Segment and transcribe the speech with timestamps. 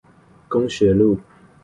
[0.49, 1.19] 公學路